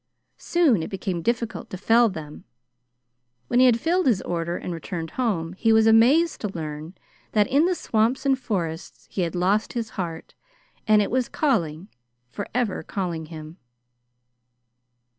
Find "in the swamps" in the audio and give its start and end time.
7.45-8.25